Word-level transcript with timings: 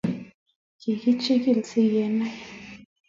kichikili 0.79 1.63
sigenai 1.69 2.35